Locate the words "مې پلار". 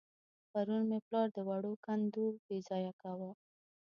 0.89-1.27